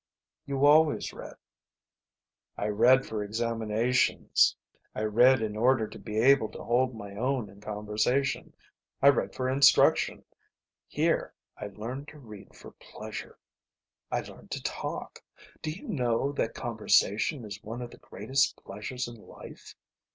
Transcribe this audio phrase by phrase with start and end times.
[0.47, 1.35] "You always read."
[2.57, 4.55] "I read for examinations.
[4.95, 8.53] I read in order to be able to hold my own in conversation.
[8.99, 10.25] I read for instruction.
[10.87, 13.37] Here I learned to read for pleasure.
[14.11, 15.21] I learned to talk.
[15.61, 19.75] Do you know that conversation is one of the greatest pleasures in life?